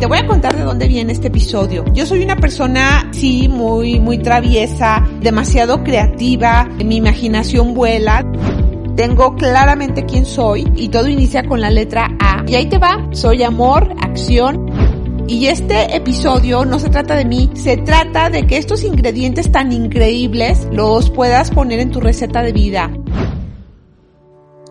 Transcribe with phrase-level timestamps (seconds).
[0.00, 1.84] Te voy a contar de dónde viene este episodio.
[1.92, 8.24] Yo soy una persona, sí, muy, muy traviesa, demasiado creativa, mi imaginación vuela.
[8.94, 12.44] Tengo claramente quién soy y todo inicia con la letra A.
[12.46, 14.70] Y ahí te va, soy amor, acción.
[15.26, 19.72] Y este episodio no se trata de mí, se trata de que estos ingredientes tan
[19.72, 22.88] increíbles los puedas poner en tu receta de vida.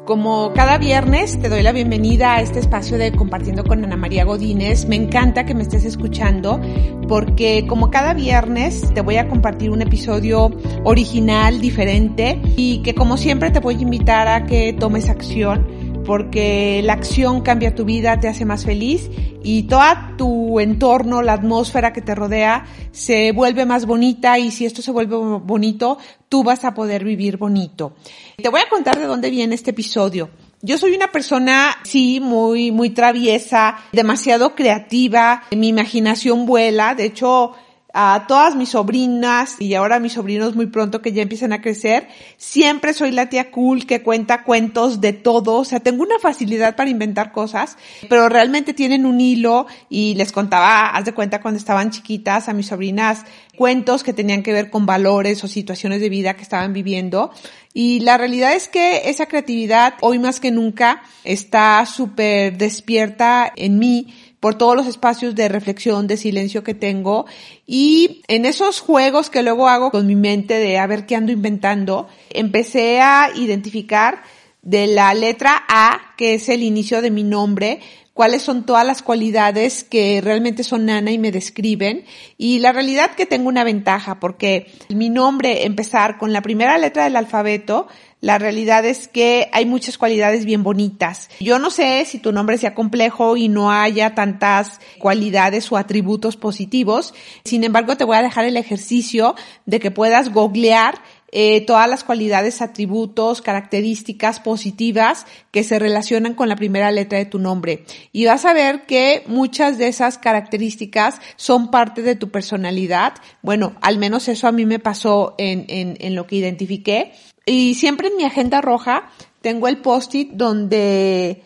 [0.07, 4.23] Como cada viernes te doy la bienvenida a este espacio de compartiendo con Ana María
[4.23, 4.87] Godínez.
[4.87, 6.61] Me encanta que me estés escuchando
[7.09, 10.49] porque como cada viernes te voy a compartir un episodio
[10.85, 15.67] original, diferente y que como siempre te voy a invitar a que tomes acción
[16.07, 19.09] porque la acción cambia tu vida, te hace más feliz
[19.43, 19.81] y todo
[20.17, 24.91] tu entorno, la atmósfera que te rodea se vuelve más bonita y si esto se
[24.91, 25.97] vuelve bonito,
[26.29, 27.93] tú vas a poder vivir bonito.
[28.37, 30.29] Te voy a contar de dónde viene este episodio.
[30.61, 37.51] Yo soy una persona, sí, muy, muy traviesa, demasiado creativa, mi imaginación vuela, de hecho,
[37.99, 42.07] a todas mis sobrinas y ahora mis sobrinos muy pronto que ya empiezan a crecer,
[42.37, 46.75] siempre soy la tía cool que cuenta cuentos de todo, o sea, tengo una facilidad
[46.75, 47.75] para inventar cosas,
[48.07, 52.53] pero realmente tienen un hilo y les contaba, haz de cuenta cuando estaban chiquitas a
[52.53, 53.25] mis sobrinas
[53.57, 57.31] cuentos que tenían que ver con valores o situaciones de vida que estaban viviendo.
[57.73, 63.79] Y la realidad es que esa creatividad hoy más que nunca está súper despierta en
[63.79, 64.13] mí
[64.47, 67.25] por todos los espacios de reflexión, de silencio que tengo
[67.65, 71.33] y en esos juegos que luego hago con mi mente de a ver qué ando
[71.33, 74.23] inventando, empecé a identificar
[74.61, 77.81] de la letra A, que es el inicio de mi nombre,
[78.13, 82.05] cuáles son todas las cualidades que realmente son Ana y me describen.
[82.37, 87.03] Y la realidad que tengo una ventaja, porque mi nombre, empezar con la primera letra
[87.03, 91.29] del alfabeto, la realidad es que hay muchas cualidades bien bonitas.
[91.39, 96.35] Yo no sé si tu nombre sea complejo y no haya tantas cualidades o atributos
[96.35, 97.13] positivos.
[97.45, 99.35] Sin embargo, te voy a dejar el ejercicio
[99.67, 100.99] de que puedas googlear
[101.31, 107.25] eh, todas las cualidades, atributos, características positivas que se relacionan con la primera letra de
[107.25, 107.83] tu nombre.
[108.13, 113.13] Y vas a ver que muchas de esas características son parte de tu personalidad.
[113.43, 117.11] Bueno, al menos eso a mí me pasó en, en, en lo que identifiqué.
[117.47, 119.09] Y siempre en mi agenda roja
[119.41, 121.43] tengo el post-it donde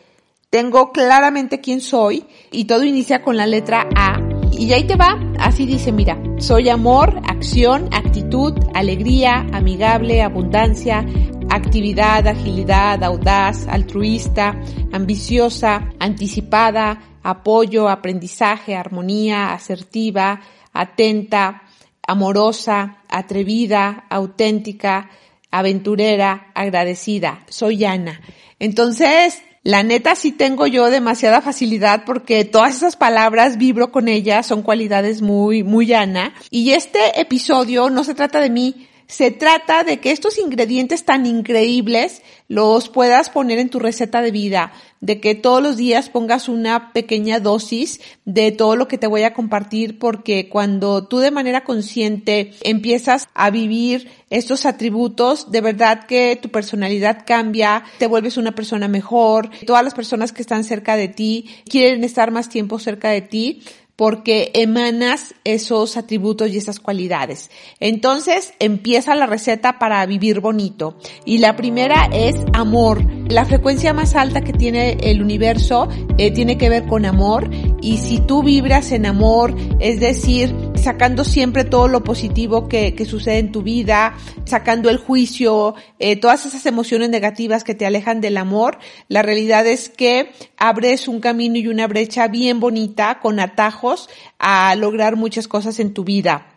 [0.50, 4.19] tengo claramente quién soy y todo inicia con la letra A.
[4.51, 11.06] Y ahí te va, así dice, mira, soy amor, acción, actitud, alegría, amigable, abundancia,
[11.51, 14.59] actividad, agilidad, audaz, altruista,
[14.91, 20.41] ambiciosa, anticipada, apoyo, aprendizaje, armonía, asertiva,
[20.73, 21.61] atenta,
[22.07, 25.11] amorosa, atrevida, auténtica,
[25.51, 27.44] aventurera, agradecida.
[27.50, 28.22] Soy Ana.
[28.59, 34.47] Entonces, la neta sí tengo yo demasiada facilidad porque todas esas palabras vibro con ellas,
[34.47, 36.34] son cualidades muy, muy Ana.
[36.50, 41.25] Y este episodio no se trata de mí, se trata de que estos ingredientes tan
[41.25, 46.47] increíbles los puedas poner en tu receta de vida, de que todos los días pongas
[46.47, 51.29] una pequeña dosis de todo lo que te voy a compartir, porque cuando tú de
[51.29, 58.38] manera consciente empiezas a vivir estos atributos, de verdad que tu personalidad cambia, te vuelves
[58.38, 62.79] una persona mejor, todas las personas que están cerca de ti quieren estar más tiempo
[62.79, 63.61] cerca de ti
[63.96, 67.52] porque emanas esos atributos y esas cualidades.
[67.79, 70.97] Entonces empieza la receta para vivir bonito.
[71.25, 73.03] Y la primera es amor.
[73.29, 75.88] La frecuencia más alta que tiene el universo
[76.18, 77.50] eh, tiene que ver con amor.
[77.81, 83.37] Y si tú vibras en amor, es decir, sacando siempre todo lo positivo que, sucede
[83.37, 84.15] en tu vida,
[84.45, 89.67] sacando el juicio, eh, todas esas emociones negativas que te alejan del amor, la realidad
[89.67, 94.09] es que abres un camino y una brecha bien bonita con atajos
[94.39, 96.47] a lograr muchas cosas en tu vida.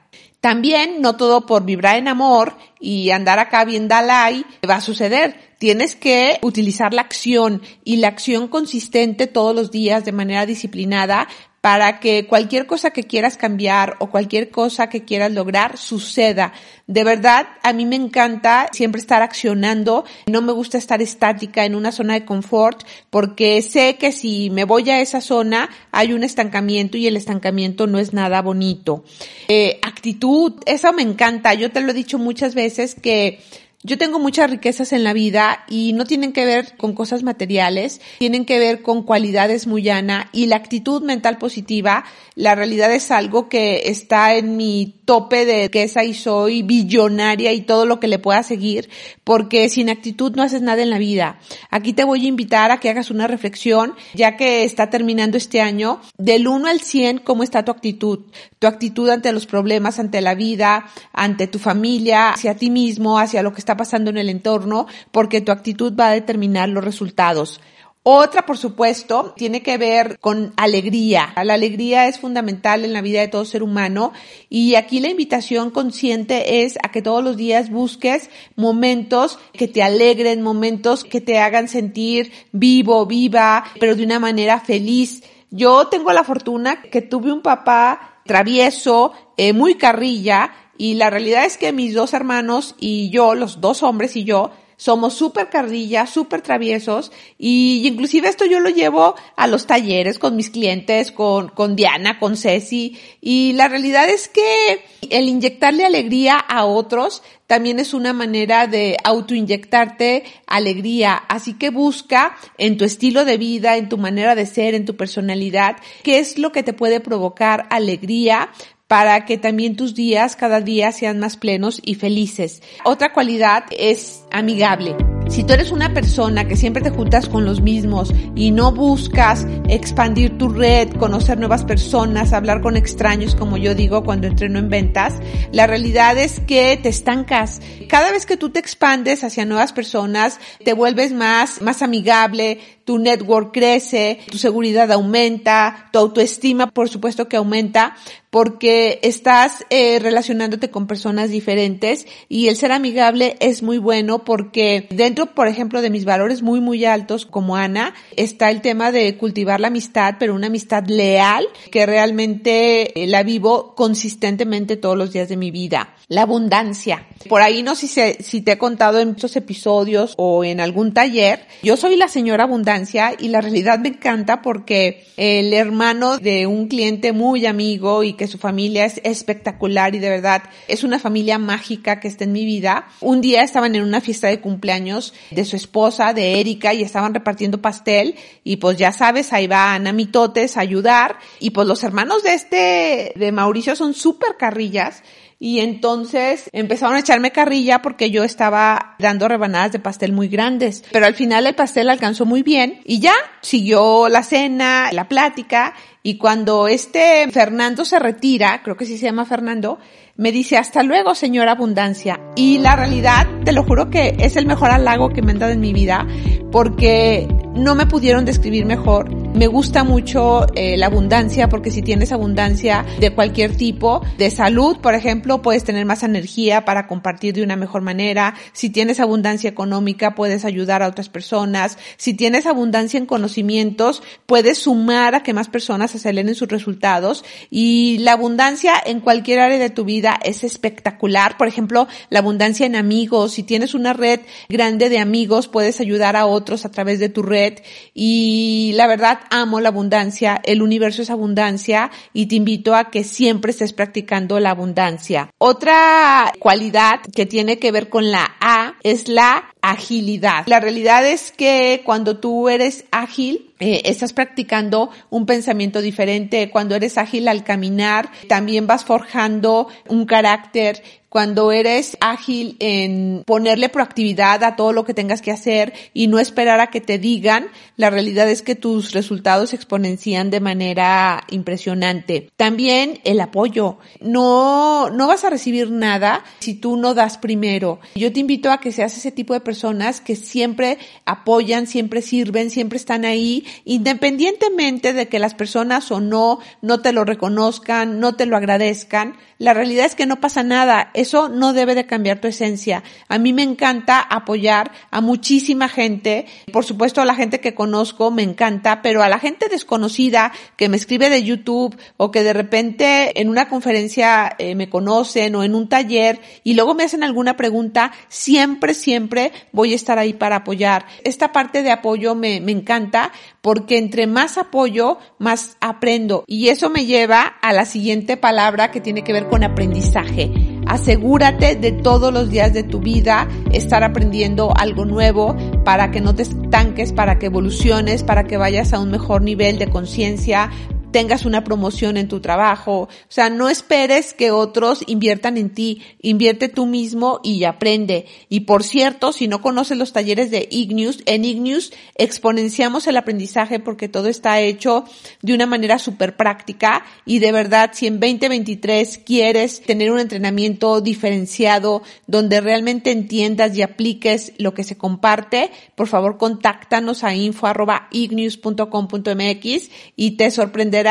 [0.40, 5.34] También no todo por vibrar en amor y andar acá bien Dalai va a suceder.
[5.58, 11.28] Tienes que utilizar la acción y la acción consistente todos los días de manera disciplinada
[11.64, 16.52] para que cualquier cosa que quieras cambiar o cualquier cosa que quieras lograr suceda.
[16.86, 20.04] De verdad, a mí me encanta siempre estar accionando.
[20.26, 24.64] No me gusta estar estática en una zona de confort porque sé que si me
[24.64, 29.02] voy a esa zona hay un estancamiento y el estancamiento no es nada bonito.
[29.48, 31.54] Eh, actitud, eso me encanta.
[31.54, 33.40] Yo te lo he dicho muchas veces que
[33.86, 38.00] Yo tengo muchas riquezas en la vida y no tienen que ver con cosas materiales,
[38.18, 43.10] tienen que ver con cualidades muy llana y la actitud mental positiva, la realidad es
[43.10, 48.08] algo que está en mi tope de riqueza y soy billonaria y todo lo que
[48.08, 48.88] le pueda seguir,
[49.22, 51.38] porque sin actitud no haces nada en la vida.
[51.70, 55.60] Aquí te voy a invitar a que hagas una reflexión, ya que está terminando este
[55.60, 58.20] año, del 1 al 100, cómo está tu actitud,
[58.58, 63.42] tu actitud ante los problemas, ante la vida, ante tu familia, hacia ti mismo, hacia
[63.42, 67.60] lo que está pasando en el entorno, porque tu actitud va a determinar los resultados.
[68.06, 71.32] Otra, por supuesto, tiene que ver con alegría.
[71.42, 74.12] La alegría es fundamental en la vida de todo ser humano
[74.50, 79.82] y aquí la invitación consciente es a que todos los días busques momentos que te
[79.82, 85.22] alegren, momentos que te hagan sentir vivo, viva, pero de una manera feliz.
[85.50, 91.44] Yo tengo la fortuna que tuve un papá travieso, eh, muy carrilla, y la realidad
[91.44, 96.10] es que mis dos hermanos y yo, los dos hombres y yo, somos súper cardillas,
[96.10, 97.12] súper traviesos.
[97.38, 102.18] Y inclusive esto yo lo llevo a los talleres con mis clientes, con, con Diana,
[102.18, 102.98] con Ceci.
[103.20, 108.96] Y la realidad es que el inyectarle alegría a otros también es una manera de
[109.04, 111.14] autoinyectarte alegría.
[111.14, 114.96] Así que busca en tu estilo de vida, en tu manera de ser, en tu
[114.96, 118.50] personalidad, qué es lo que te puede provocar alegría
[118.88, 122.62] para que también tus días cada día sean más plenos y felices.
[122.84, 124.94] Otra cualidad es amigable.
[125.28, 129.46] Si tú eres una persona que siempre te juntas con los mismos y no buscas
[129.68, 134.68] expandir tu red, conocer nuevas personas, hablar con extraños, como yo digo cuando entreno en
[134.68, 135.14] ventas,
[135.50, 137.62] la realidad es que te estancas.
[137.88, 142.98] Cada vez que tú te expandes hacia nuevas personas, te vuelves más, más amigable, tu
[142.98, 147.96] network crece, tu seguridad aumenta, tu autoestima por supuesto que aumenta
[148.34, 154.88] porque estás eh, relacionándote con personas diferentes y el ser amigable es muy bueno porque
[154.90, 159.16] dentro, por ejemplo, de mis valores muy, muy altos como Ana, está el tema de
[159.18, 165.12] cultivar la amistad, pero una amistad leal que realmente eh, la vivo consistentemente todos los
[165.12, 165.94] días de mi vida.
[166.08, 167.06] La abundancia.
[167.28, 170.92] Por ahí no sé si, si te he contado en muchos episodios o en algún
[170.92, 171.46] taller.
[171.62, 176.66] Yo soy la señora abundancia y la realidad me encanta porque el hermano de un
[176.66, 181.38] cliente muy amigo y que su familia es espectacular y de verdad es una familia
[181.38, 182.88] mágica que está en mi vida.
[183.00, 187.14] Un día estaban en una fiesta de cumpleaños de su esposa, de Erika, y estaban
[187.14, 191.84] repartiendo pastel y pues ya sabes, ahí va Ana Mitotes a ayudar y pues los
[191.84, 195.02] hermanos de este, de Mauricio son súper carrillas
[195.44, 200.82] y entonces empezaron a echarme carrilla porque yo estaba dando rebanadas de pastel muy grandes.
[200.90, 203.12] Pero al final el pastel alcanzó muy bien y ya
[203.42, 209.04] siguió la cena, la plática y cuando este Fernando se retira, creo que sí se
[209.04, 209.78] llama Fernando,
[210.16, 212.18] me dice hasta luego señora Abundancia.
[212.36, 215.52] Y la realidad, te lo juro que es el mejor halago que me han dado
[215.52, 216.06] en mi vida
[216.52, 219.23] porque no me pudieron describir mejor.
[219.34, 224.76] Me gusta mucho eh, la abundancia porque si tienes abundancia de cualquier tipo, de salud,
[224.76, 228.34] por ejemplo, puedes tener más energía para compartir de una mejor manera.
[228.52, 231.78] Si tienes abundancia económica, puedes ayudar a otras personas.
[231.96, 237.24] Si tienes abundancia en conocimientos, puedes sumar a que más personas aceleren sus resultados.
[237.50, 241.36] Y la abundancia en cualquier área de tu vida es espectacular.
[241.36, 243.32] Por ejemplo, la abundancia en amigos.
[243.32, 247.22] Si tienes una red grande de amigos, puedes ayudar a otros a través de tu
[247.22, 247.54] red
[247.94, 253.04] y la verdad amo la abundancia, el universo es abundancia y te invito a que
[253.04, 255.30] siempre estés practicando la abundancia.
[255.38, 260.44] Otra cualidad que tiene que ver con la A es la agilidad.
[260.46, 266.50] La realidad es que cuando tú eres ágil, eh, estás practicando un pensamiento diferente.
[266.50, 270.82] Cuando eres ágil al caminar, también vas forjando un carácter
[271.14, 276.18] cuando eres ágil en ponerle proactividad a todo lo que tengas que hacer y no
[276.18, 281.22] esperar a que te digan, la realidad es que tus resultados se exponencian de manera
[281.30, 282.30] impresionante.
[282.36, 283.78] También el apoyo.
[284.00, 287.78] No, no vas a recibir nada si tú no das primero.
[287.94, 292.50] Yo te invito a que seas ese tipo de personas que siempre apoyan, siempre sirven,
[292.50, 298.16] siempre están ahí, independientemente de que las personas o no, no te lo reconozcan, no
[298.16, 299.14] te lo agradezcan.
[299.44, 302.82] La realidad es que no pasa nada eso no debe de cambiar tu esencia.
[303.08, 308.10] A mí me encanta apoyar a muchísima gente, por supuesto a la gente que conozco
[308.10, 312.32] me encanta, pero a la gente desconocida que me escribe de YouTube o que de
[312.32, 317.04] repente en una conferencia eh, me conocen o en un taller y luego me hacen
[317.04, 320.86] alguna pregunta, siempre, siempre voy a estar ahí para apoyar.
[321.02, 326.24] Esta parte de apoyo me, me encanta porque entre más apoyo, más aprendo.
[326.26, 330.30] Y eso me lleva a la siguiente palabra que tiene que ver con aprendizaje.
[330.66, 336.14] Asegúrate de todos los días de tu vida estar aprendiendo algo nuevo para que no
[336.14, 340.50] te estanques, para que evoluciones, para que vayas a un mejor nivel de conciencia,
[340.94, 342.82] tengas una promoción en tu trabajo.
[342.82, 348.06] O sea, no esperes que otros inviertan en ti, invierte tú mismo y aprende.
[348.28, 353.58] Y por cierto, si no conoces los talleres de Ignius, en Ignius exponenciamos el aprendizaje
[353.58, 354.84] porque todo está hecho
[355.20, 360.80] de una manera súper práctica y de verdad, si en 2023 quieres tener un entrenamiento
[360.80, 369.70] diferenciado donde realmente entiendas y apliques lo que se comparte, por favor contáctanos a info.ignius.com.mx
[369.96, 370.83] y te sorprenderá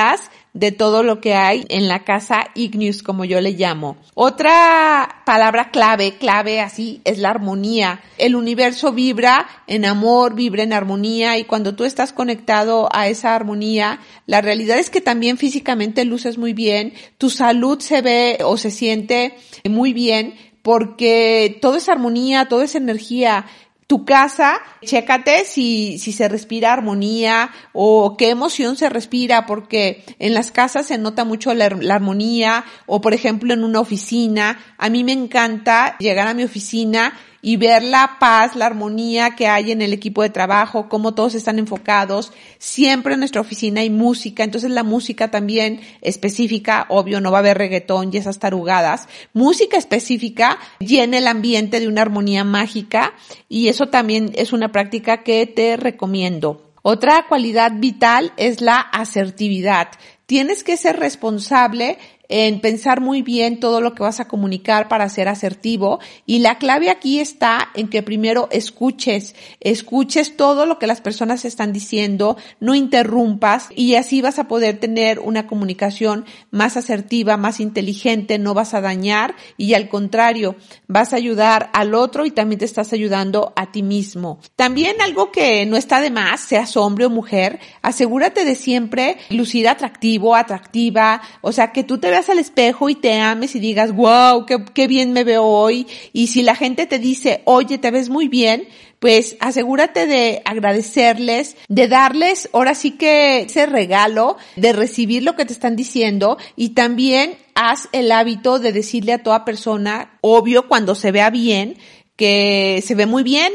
[0.54, 3.98] de todo lo que hay en la casa Ignius, como yo le llamo.
[4.14, 8.02] Otra palabra clave, clave así, es la armonía.
[8.18, 13.36] El universo vibra en amor, vibra en armonía y cuando tú estás conectado a esa
[13.36, 18.58] armonía, la realidad es que también físicamente luces muy bien, tu salud se ve o
[18.58, 19.36] se siente
[19.68, 23.46] muy bien porque toda esa armonía, toda esa energía
[23.88, 30.34] tu casa, chécate si, si se respira armonía o qué emoción se respira, porque en
[30.34, 34.60] las casas se nota mucho la, la, armonía o por ejemplo en una oficina.
[34.78, 39.48] A mí me encanta llegar a mi oficina y ver la paz, la armonía que
[39.48, 42.32] hay en el equipo de trabajo, cómo todos están enfocados.
[42.58, 47.42] Siempre en nuestra oficina hay música, entonces la música también específica, obvio, no va a
[47.42, 49.10] haber reggaetón y esas tarugadas.
[49.34, 53.14] Música específica llena el ambiente de una armonía mágica
[53.50, 56.72] y eso también es una práctica que te recomiendo.
[56.82, 59.90] Otra cualidad vital es la asertividad.
[60.26, 61.98] Tienes que ser responsable
[62.30, 66.58] en pensar muy bien todo lo que vas a comunicar para ser asertivo y la
[66.58, 72.38] clave aquí está en que primero escuches, escuches todo lo que las personas están diciendo,
[72.60, 78.54] no interrumpas y así vas a poder tener una comunicación más asertiva, más inteligente, no
[78.54, 80.56] vas a dañar y al contrario,
[80.88, 84.40] vas a ayudar al otro y también te estás ayudando a ti mismo.
[84.56, 89.68] También algo que no está de más, seas hombre o mujer, asegúrate de siempre lucir
[89.68, 93.92] atractivo, atractiva, o sea, que tú te veas al espejo y te ames y digas,
[93.92, 95.88] wow, qué, qué bien me veo hoy.
[96.14, 98.68] Y si la gente te dice, oye, te ves muy bien,
[99.00, 105.46] pues asegúrate de agradecerles, de darles ahora sí que ese regalo, de recibir lo que
[105.46, 110.94] te están diciendo y también haz el hábito de decirle a toda persona, obvio cuando
[110.94, 111.78] se vea bien,
[112.16, 113.52] que se ve muy bien,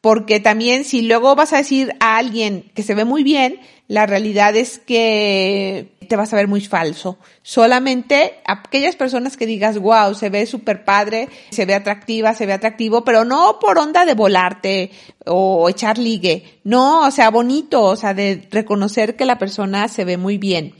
[0.00, 4.06] porque también si luego vas a decir a alguien que se ve muy bien, la
[4.06, 7.18] realidad es que te vas a ver muy falso.
[7.42, 12.52] Solamente aquellas personas que digas, wow, se ve súper padre, se ve atractiva, se ve
[12.52, 14.90] atractivo, pero no por onda de volarte
[15.24, 16.60] o echar ligue.
[16.64, 20.74] No, o sea, bonito, o sea, de reconocer que la persona se ve muy bien.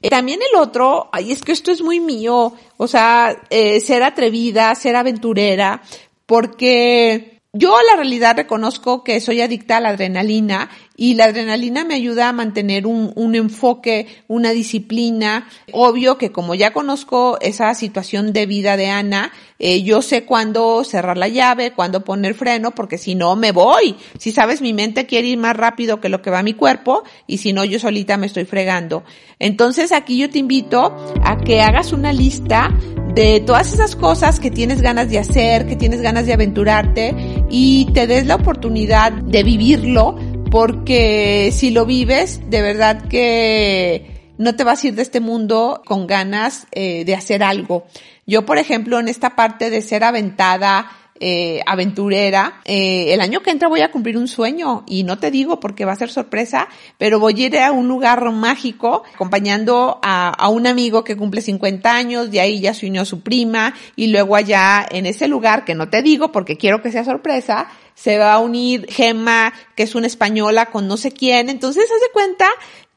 [0.00, 4.02] Eh, también el otro, ay, es que esto es muy mío, o sea, eh, ser
[4.02, 5.82] atrevida, ser aventurera,
[6.26, 11.94] porque yo la realidad reconozco que soy adicta a la adrenalina y la adrenalina me
[11.94, 15.48] ayuda a mantener un, un, enfoque, una disciplina.
[15.72, 20.82] Obvio que como ya conozco esa situación de vida de Ana, eh, yo sé cuándo
[20.84, 23.96] cerrar la llave, cuándo poner freno, porque si no me voy.
[24.18, 27.38] Si sabes, mi mente quiere ir más rápido que lo que va mi cuerpo y
[27.38, 29.04] si no, yo solita me estoy fregando.
[29.38, 30.94] Entonces aquí yo te invito
[31.24, 32.70] a que hagas una lista
[33.14, 37.14] de todas esas cosas que tienes ganas de hacer, que tienes ganas de aventurarte
[37.50, 40.16] y te des la oportunidad de vivirlo
[40.52, 45.80] porque si lo vives, de verdad que no te vas a ir de este mundo
[45.86, 47.86] con ganas eh, de hacer algo.
[48.26, 50.90] Yo, por ejemplo, en esta parte de ser aventada,
[51.24, 52.60] eh, aventurera.
[52.64, 55.84] Eh, el año que entra voy a cumplir un sueño y no te digo porque
[55.84, 56.68] va a ser sorpresa,
[56.98, 61.94] pero voy a ir a un lugar mágico acompañando a, un amigo que cumple 50
[61.94, 65.88] años, de ahí ya se su prima y luego allá en ese lugar que no
[65.88, 70.06] te digo porque quiero que sea sorpresa, se va a unir Gemma, que es una
[70.06, 71.48] española con no sé quién.
[71.48, 72.48] Entonces, haz de cuenta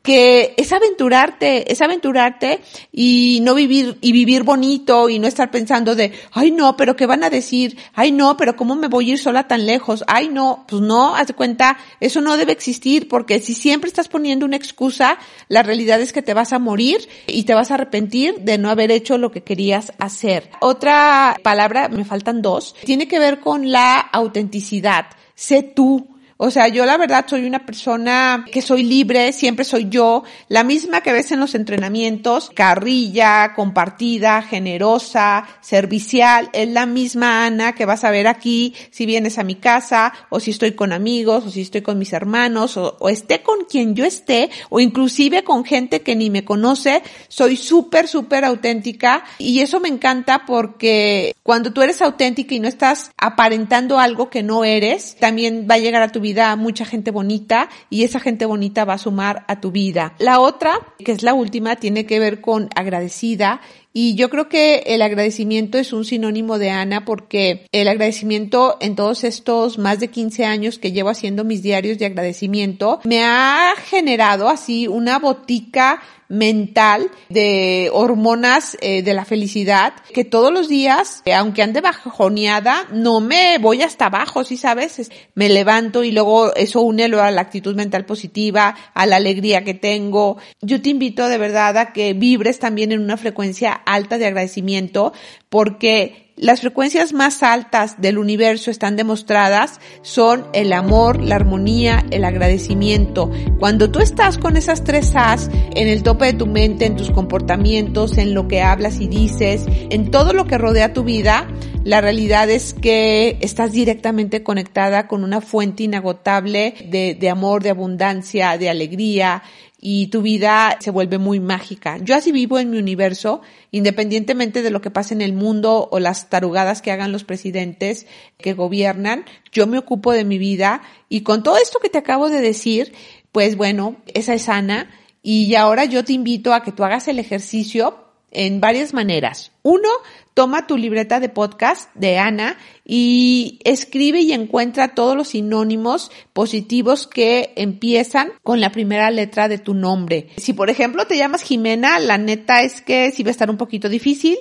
[0.05, 5.95] que es aventurarte, es aventurarte y no vivir, y vivir bonito y no estar pensando
[5.95, 9.13] de, ay no, pero qué van a decir, ay no, pero cómo me voy a
[9.13, 13.07] ir sola tan lejos, ay no, pues no, haz de cuenta, eso no debe existir
[13.07, 15.17] porque si siempre estás poniendo una excusa,
[15.49, 18.69] la realidad es que te vas a morir y te vas a arrepentir de no
[18.69, 20.51] haber hecho lo que querías hacer.
[20.61, 25.07] Otra palabra, me faltan dos, tiene que ver con la autenticidad.
[25.33, 29.87] Sé tú, O sea, yo la verdad soy una persona que soy libre, siempre soy
[29.89, 37.45] yo, la misma que ves en los entrenamientos, carrilla, compartida, generosa, servicial, es la misma
[37.45, 40.91] Ana que vas a ver aquí si vienes a mi casa o si estoy con
[40.91, 45.45] amigos o si estoy con mis hermanos o, esté con quien yo esté o inclusive
[45.45, 49.23] con gente que ni me conoce, soy súper, súper auténtica.
[49.37, 54.43] Y eso me encanta porque cuando tú eres auténtica y no estás aparentando algo que
[54.43, 58.45] no eres, también va a llegar a tu vida mucha gente bonita y esa gente
[58.45, 60.15] bonita va a sumar a tu vida.
[60.19, 63.61] La otra, que es la última, tiene que ver con agradecida
[63.97, 68.95] y yo creo que el agradecimiento es un sinónimo de Ana porque el agradecimiento en
[68.95, 73.73] todos estos más de 15 años que llevo haciendo mis diarios de agradecimiento me ha
[73.85, 81.21] generado así una botica mental de hormonas eh, de la felicidad que todos los días,
[81.25, 86.53] eh, aunque ande bajoneada, no me voy hasta abajo, si sabes, me levanto y luego
[86.55, 90.37] eso únelo a la actitud mental positiva, a la alegría que tengo.
[90.61, 95.13] Yo te invito de verdad a que vibres también en una frecuencia alta de agradecimiento
[95.49, 102.25] porque las frecuencias más altas del universo están demostradas son el amor, la armonía, el
[102.25, 103.31] agradecimiento.
[103.57, 107.09] Cuando tú estás con esas tres A's en el tope de tu mente, en tus
[107.09, 111.47] comportamientos, en lo que hablas y dices, en todo lo que rodea tu vida,
[111.85, 117.69] la realidad es que estás directamente conectada con una fuente inagotable de, de amor, de
[117.69, 119.41] abundancia, de alegría,
[119.87, 121.99] y tu vida se vuelve muy mágica.
[122.01, 125.99] Yo así vivo en mi universo, independientemente de lo que pase en el mundo o
[125.99, 128.07] las tarugadas que hagan los presidentes
[128.39, 132.29] que gobiernan, yo me ocupo de mi vida y con todo esto que te acabo
[132.29, 132.95] de decir,
[133.31, 134.89] pues bueno, esa es sana
[135.21, 139.51] y ahora yo te invito a que tú hagas el ejercicio en varias maneras.
[139.61, 139.89] Uno,
[140.35, 147.07] toma tu libreta de podcast de Ana y escribe y encuentra todos los sinónimos positivos
[147.07, 150.27] que empiezan con la primera letra de tu nombre.
[150.35, 153.57] Si por ejemplo te llamas Jimena, la neta es que sí va a estar un
[153.57, 154.37] poquito difícil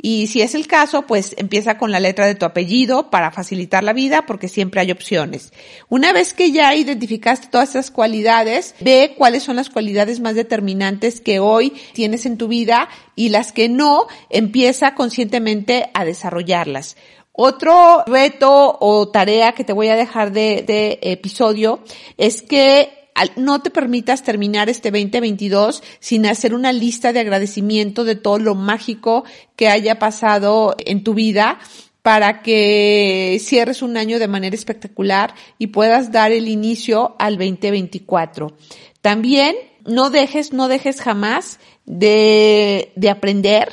[0.00, 3.82] y si es el caso, pues empieza con la letra de tu apellido para facilitar
[3.82, 5.52] la vida porque siempre hay opciones.
[5.88, 11.20] Una vez que ya identificaste todas esas cualidades, ve cuáles son las cualidades más determinantes
[11.20, 15.37] que hoy tienes en tu vida y las que no, empieza conscientemente
[15.94, 16.96] a desarrollarlas.
[17.40, 21.78] Otro reto o tarea que te voy a dejar de, episodio
[22.16, 22.90] es que
[23.36, 28.56] no te permitas terminar este 2022 sin hacer una lista de agradecimiento de todo lo
[28.56, 29.22] mágico
[29.54, 31.60] que haya pasado en tu vida
[32.02, 38.52] para que cierres un año de manera espectacular y puedas dar el inicio al 2024.
[39.00, 39.54] También
[39.84, 43.68] no dejes, no dejes jamás de, de aprender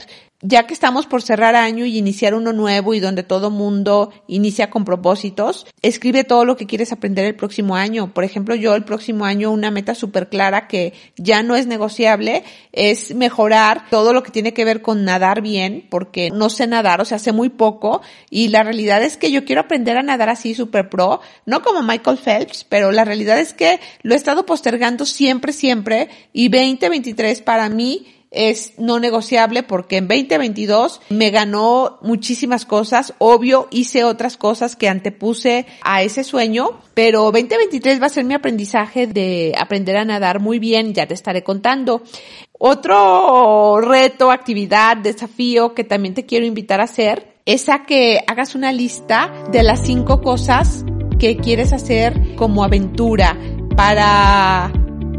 [0.48, 4.70] ya que estamos por cerrar año y iniciar uno nuevo y donde todo mundo inicia
[4.70, 8.14] con propósitos, escribe todo lo que quieres aprender el próximo año.
[8.14, 12.44] Por ejemplo, yo el próximo año una meta súper clara que ya no es negociable
[12.72, 17.02] es mejorar todo lo que tiene que ver con nadar bien, porque no sé nadar,
[17.02, 20.30] o sea, sé muy poco y la realidad es que yo quiero aprender a nadar
[20.30, 24.46] así súper pro, no como Michael Phelps, pero la realidad es que lo he estado
[24.46, 31.98] postergando siempre, siempre y 2023 para mí es no negociable porque en 2022 me ganó
[32.02, 33.14] muchísimas cosas.
[33.18, 38.34] Obvio, hice otras cosas que antepuse a ese sueño, pero 2023 va a ser mi
[38.34, 42.04] aprendizaje de aprender a nadar muy bien, ya te estaré contando.
[42.58, 48.56] Otro reto, actividad, desafío que también te quiero invitar a hacer es a que hagas
[48.56, 50.84] una lista de las cinco cosas
[51.20, 53.38] que quieres hacer como aventura
[53.76, 54.72] para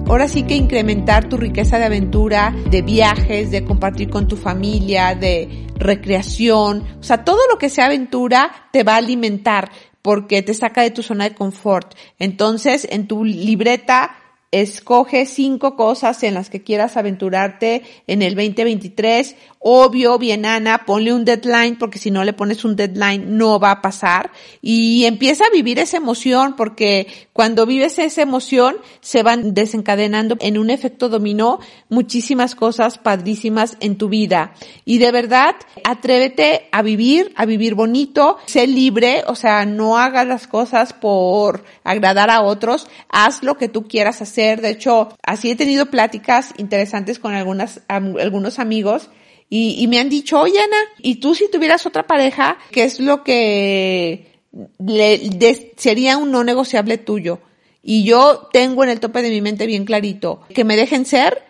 [0.06, 5.14] ahora sí que incrementar tu riqueza de aventura, de viajes, de compartir con tu familia,
[5.14, 9.70] de recreación, o sea, todo lo que sea aventura te va a alimentar
[10.02, 11.94] porque te saca de tu zona de confort.
[12.18, 14.16] Entonces, en tu libreta,
[14.52, 19.34] escoge cinco cosas en las que quieras aventurarte en el 2023
[19.68, 23.72] Obvio, bien Ana, ponle un deadline porque si no le pones un deadline no va
[23.72, 24.30] a pasar
[24.62, 30.56] y empieza a vivir esa emoción porque cuando vives esa emoción se van desencadenando en
[30.56, 37.32] un efecto dominó muchísimas cosas padrísimas en tu vida y de verdad atrévete a vivir,
[37.34, 42.86] a vivir bonito, sé libre, o sea, no hagas las cosas por agradar a otros,
[43.08, 44.60] haz lo que tú quieras hacer.
[44.60, 49.10] De hecho, así he tenido pláticas interesantes con algunas, algunos amigos
[49.48, 53.22] y, me han dicho, oye Ana, ¿y tú si tuvieras otra pareja, qué es lo
[53.22, 54.40] que
[54.78, 57.38] le, sería un no negociable tuyo?
[57.80, 61.44] Y yo tengo en el tope de mi mente bien clarito, que me dejen ser,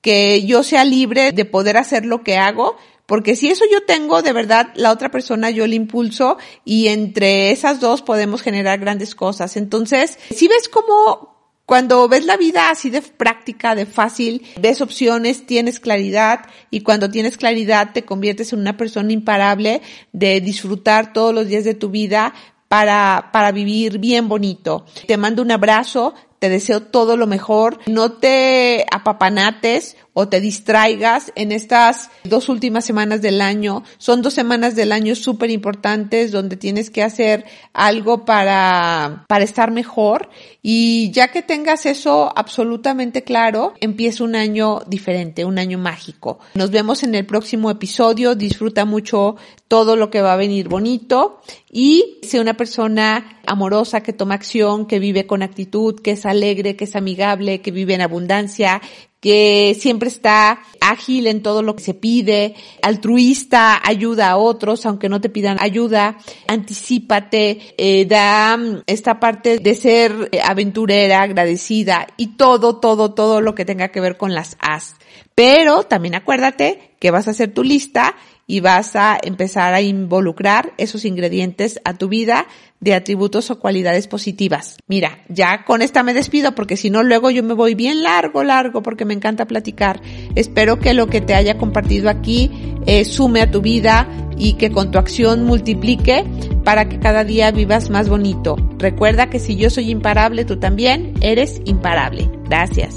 [0.00, 4.22] que yo sea libre de poder hacer lo que hago, porque si eso yo tengo,
[4.22, 9.14] de verdad, la otra persona yo le impulso y entre esas dos podemos generar grandes
[9.14, 9.56] cosas.
[9.56, 11.29] Entonces, si ves cómo
[11.70, 17.12] cuando ves la vida así de práctica, de fácil, ves opciones, tienes claridad y cuando
[17.12, 19.80] tienes claridad te conviertes en una persona imparable
[20.12, 22.34] de disfrutar todos los días de tu vida
[22.66, 24.84] para, para vivir bien bonito.
[25.06, 31.32] Te mando un abrazo, te deseo todo lo mejor, no te apapanates o te distraigas
[31.34, 33.84] en estas dos últimas semanas del año.
[33.98, 39.70] Son dos semanas del año súper importantes donde tienes que hacer algo para, para estar
[39.70, 40.28] mejor
[40.62, 46.38] y ya que tengas eso absolutamente claro, empieza un año diferente, un año mágico.
[46.54, 48.34] Nos vemos en el próximo episodio.
[48.34, 49.36] Disfruta mucho
[49.68, 54.86] todo lo que va a venir bonito y sea una persona amorosa que toma acción,
[54.86, 58.82] que vive con actitud, que es alegre, que es amigable, que vive en abundancia,
[59.20, 65.08] que siempre está ágil en todo lo que se pide, altruista, ayuda a otros aunque
[65.08, 66.16] no te pidan ayuda,
[66.48, 73.40] anticipate, eh, da mm, esta parte de ser eh, aventurera, agradecida y todo, todo, todo
[73.40, 74.94] lo que tenga que ver con las as.
[75.34, 78.16] Pero también acuérdate que vas a hacer tu lista
[78.50, 82.48] y vas a empezar a involucrar esos ingredientes a tu vida
[82.80, 84.76] de atributos o cualidades positivas.
[84.88, 88.42] Mira, ya con esta me despido porque si no luego yo me voy bien largo,
[88.42, 90.00] largo porque me encanta platicar.
[90.34, 92.50] Espero que lo que te haya compartido aquí
[92.86, 96.24] eh, sume a tu vida y que con tu acción multiplique
[96.64, 98.56] para que cada día vivas más bonito.
[98.78, 102.28] Recuerda que si yo soy imparable, tú también eres imparable.
[102.48, 102.96] Gracias.